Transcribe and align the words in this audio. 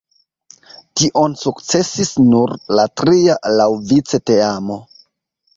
Tion 1.01 1.35
sukcesis 1.41 2.11
nur 2.31 2.55
la 2.79 2.87
tria 3.03 3.37
laŭvice 3.61 4.25
teamo. 4.31 4.83